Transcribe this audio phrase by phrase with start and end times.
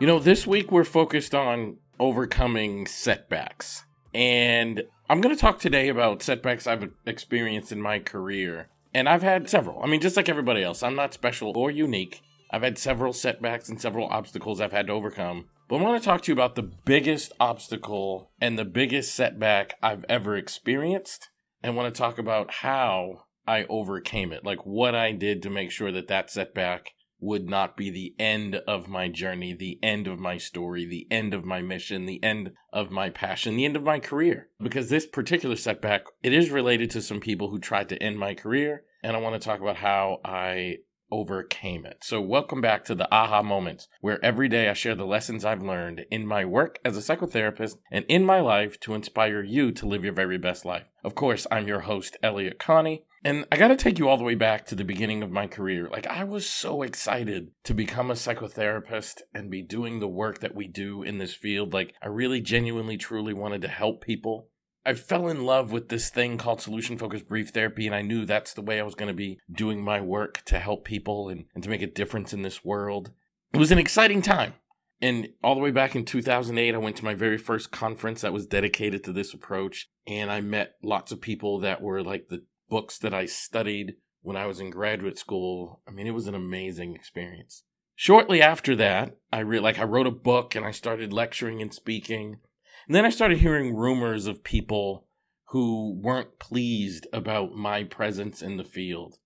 [0.00, 3.84] You know, this week we're focused on overcoming setbacks.
[4.14, 8.70] And I'm going to talk today about setbacks I've experienced in my career.
[8.94, 9.82] And I've had several.
[9.82, 12.22] I mean, just like everybody else, I'm not special or unique.
[12.50, 15.50] I've had several setbacks and several obstacles I've had to overcome.
[15.68, 19.74] But I want to talk to you about the biggest obstacle and the biggest setback
[19.82, 21.28] I've ever experienced.
[21.62, 25.70] And want to talk about how I overcame it, like what I did to make
[25.70, 30.18] sure that that setback would not be the end of my journey, the end of
[30.18, 33.84] my story, the end of my mission, the end of my passion, the end of
[33.84, 34.48] my career.
[34.60, 38.34] Because this particular setback, it is related to some people who tried to end my
[38.34, 40.78] career, and I want to talk about how I
[41.10, 41.98] overcame it.
[42.02, 45.62] So, welcome back to the aha moments, where every day I share the lessons I've
[45.62, 49.86] learned in my work as a psychotherapist and in my life to inspire you to
[49.86, 50.84] live your very best life.
[51.04, 53.04] Of course, I'm your host, Elliott Connie.
[53.22, 55.46] And I got to take you all the way back to the beginning of my
[55.46, 55.88] career.
[55.90, 60.54] Like, I was so excited to become a psychotherapist and be doing the work that
[60.54, 61.74] we do in this field.
[61.74, 64.48] Like, I really genuinely, truly wanted to help people.
[64.86, 68.24] I fell in love with this thing called solution focused brief therapy, and I knew
[68.24, 71.44] that's the way I was going to be doing my work to help people and,
[71.54, 73.10] and to make a difference in this world.
[73.52, 74.54] It was an exciting time.
[75.02, 78.32] And all the way back in 2008, I went to my very first conference that
[78.32, 79.88] was dedicated to this approach.
[80.06, 84.36] And I met lots of people that were like the books that I studied when
[84.36, 85.82] I was in graduate school.
[85.86, 87.64] I mean, it was an amazing experience.
[87.94, 91.74] Shortly after that, I re- like I wrote a book and I started lecturing and
[91.74, 92.38] speaking.
[92.86, 95.06] And then I started hearing rumors of people
[95.48, 99.18] who weren't pleased about my presence in the field.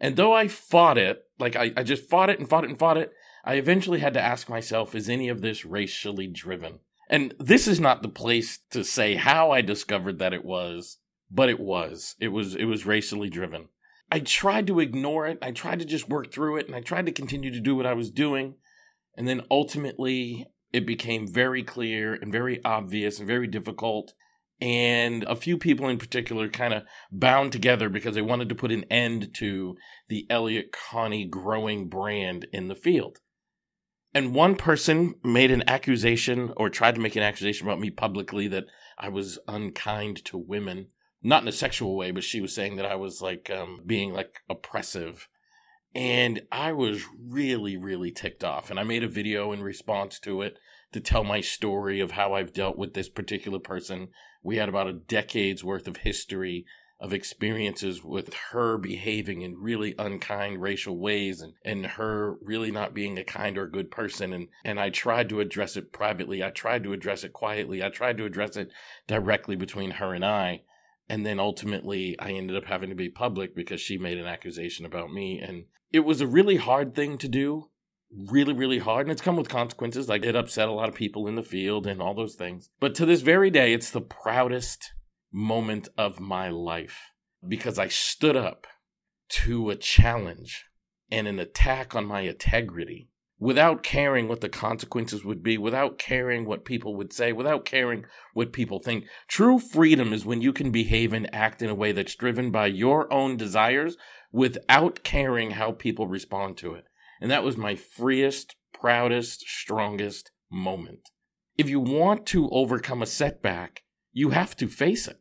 [0.00, 2.78] And though I fought it, like I, I just fought it and fought it and
[2.78, 3.12] fought it,
[3.44, 6.80] I eventually had to ask myself, is any of this racially driven?
[7.08, 10.98] And this is not the place to say how I discovered that it was
[11.30, 12.14] but it was.
[12.20, 13.68] It was it was racially driven.
[14.10, 15.38] I tried to ignore it.
[15.42, 17.86] I tried to just work through it and I tried to continue to do what
[17.86, 18.54] I was doing.
[19.16, 24.12] And then ultimately it became very clear and very obvious and very difficult.
[24.60, 28.72] And a few people in particular kind of bound together because they wanted to put
[28.72, 29.76] an end to
[30.08, 33.18] the Elliott Connie growing brand in the field.
[34.14, 38.48] And one person made an accusation or tried to make an accusation about me publicly
[38.48, 38.64] that
[38.96, 40.86] I was unkind to women
[41.26, 44.12] not in a sexual way, but she was saying that I was like um, being
[44.12, 45.28] like oppressive.
[45.92, 48.70] And I was really, really ticked off.
[48.70, 50.56] And I made a video in response to it
[50.92, 54.08] to tell my story of how I've dealt with this particular person.
[54.44, 56.64] We had about a decade's worth of history
[57.00, 62.94] of experiences with her behaving in really unkind racial ways and, and her really not
[62.94, 64.32] being a kind or good person.
[64.32, 66.44] And, and I tried to address it privately.
[66.44, 67.82] I tried to address it quietly.
[67.82, 68.70] I tried to address it
[69.08, 70.62] directly between her and I
[71.08, 74.84] and then ultimately I ended up having to be public because she made an accusation
[74.84, 75.38] about me.
[75.38, 77.70] And it was a really hard thing to do
[78.10, 79.06] really really hard.
[79.06, 80.08] And it's come with consequences.
[80.08, 82.70] Like it upset a lot of people in the field and all those things.
[82.80, 84.92] But to this very day it's the proudest
[85.32, 87.10] moment of my life
[87.46, 88.66] because I stood up
[89.28, 90.66] to a challenge
[91.10, 96.46] and an attack on my integrity without caring what the consequences would be, without caring
[96.46, 99.04] what people would say, without caring what people think.
[99.28, 102.66] True freedom is when you can behave and act in a way that's driven by
[102.66, 103.96] your own desires
[104.32, 106.84] without caring how people respond to it.
[107.20, 111.10] And that was my freest, proudest, strongest moment.
[111.58, 113.82] If you want to overcome a setback,
[114.12, 115.20] you have to face it.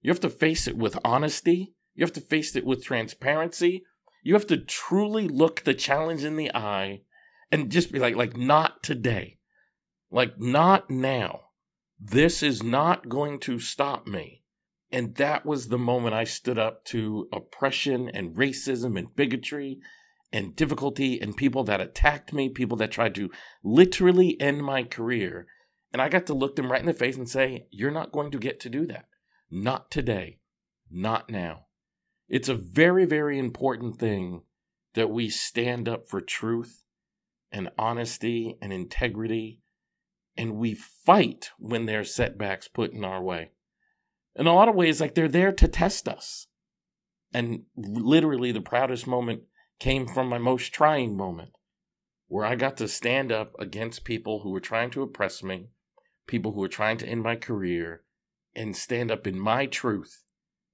[0.00, 1.74] You have to face it with honesty.
[1.94, 3.84] You have to face it with transparency.
[4.22, 7.02] You have to truly look the challenge in the eye
[7.52, 9.38] and just be like, like, not today.
[10.10, 11.40] Like, not now.
[12.00, 14.42] This is not going to stop me.
[14.90, 19.78] And that was the moment I stood up to oppression and racism and bigotry
[20.32, 23.30] and difficulty and people that attacked me, people that tried to
[23.62, 25.46] literally end my career.
[25.92, 28.30] And I got to look them right in the face and say, You're not going
[28.32, 29.06] to get to do that.
[29.50, 30.38] Not today.
[30.90, 31.66] Not now.
[32.28, 34.42] It's a very, very important thing
[34.94, 36.82] that we stand up for truth
[37.52, 39.60] and honesty and integrity,
[40.36, 43.50] and we fight when there's setbacks put in our way.
[44.34, 46.46] In a lot of ways, like they're there to test us.
[47.34, 49.42] And literally, the proudest moment
[49.78, 51.50] came from my most trying moment,
[52.28, 55.68] where I got to stand up against people who were trying to oppress me,
[56.26, 58.02] people who were trying to end my career,
[58.54, 60.24] and stand up in my truth,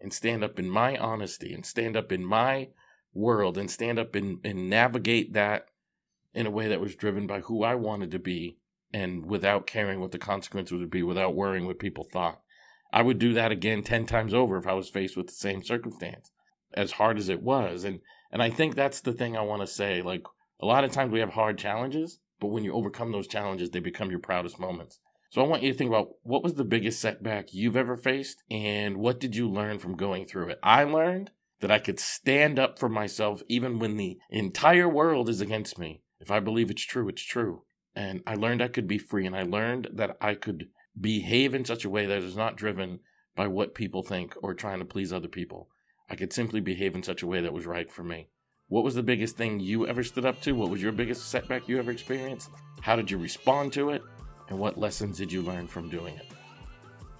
[0.00, 2.68] and stand up in my honesty, and stand up in my
[3.14, 5.68] world, and stand up and, and navigate that
[6.36, 8.58] in a way that was driven by who I wanted to be
[8.92, 12.40] and without caring what the consequences would be, without worrying what people thought.
[12.92, 15.64] I would do that again 10 times over if I was faced with the same
[15.64, 16.30] circumstance,
[16.74, 17.84] as hard as it was.
[17.84, 18.00] And,
[18.30, 20.02] and I think that's the thing I want to say.
[20.02, 20.24] Like,
[20.60, 23.80] a lot of times we have hard challenges, but when you overcome those challenges, they
[23.80, 25.00] become your proudest moments.
[25.30, 28.42] So I want you to think about what was the biggest setback you've ever faced
[28.50, 30.58] and what did you learn from going through it?
[30.62, 31.30] I learned
[31.60, 36.02] that I could stand up for myself even when the entire world is against me.
[36.26, 37.62] If I believe it's true, it's true.
[37.94, 40.70] And I learned I could be free and I learned that I could
[41.00, 42.98] behave in such a way that is not driven
[43.36, 45.68] by what people think or trying to please other people.
[46.10, 48.28] I could simply behave in such a way that was right for me.
[48.66, 50.56] What was the biggest thing you ever stood up to?
[50.56, 52.50] What was your biggest setback you ever experienced?
[52.80, 54.02] How did you respond to it?
[54.48, 56.26] And what lessons did you learn from doing it?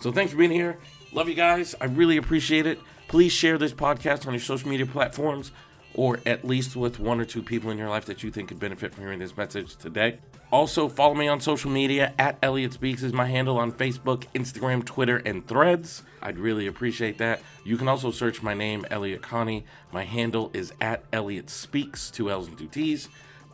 [0.00, 0.78] So thanks for being here.
[1.14, 1.74] Love you guys.
[1.80, 2.78] I really appreciate it.
[3.08, 5.52] Please share this podcast on your social media platforms
[5.94, 8.60] or at least with one or two people in your life that you think could
[8.60, 10.18] benefit from hearing this message today.
[10.52, 14.84] Also, follow me on social media at Elliott Speaks is my handle on Facebook, Instagram,
[14.84, 16.02] Twitter, and Threads.
[16.22, 17.40] I'd really appreciate that.
[17.64, 19.64] You can also search my name, Elliott Connie.
[19.92, 23.08] My handle is at Elliott Speaks, two L's and two T's.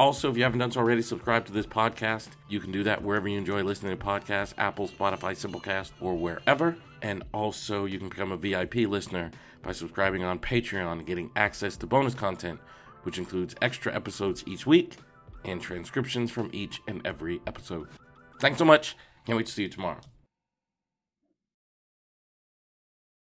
[0.00, 2.28] Also, if you haven't done so already, subscribe to this podcast.
[2.48, 6.74] You can do that wherever you enjoy listening to podcasts Apple, Spotify, Simplecast, or wherever.
[7.02, 9.30] And also, you can become a VIP listener
[9.60, 12.60] by subscribing on Patreon and getting access to bonus content,
[13.02, 14.96] which includes extra episodes each week
[15.44, 17.86] and transcriptions from each and every episode.
[18.40, 18.96] Thanks so much.
[19.26, 20.00] Can't wait to see you tomorrow.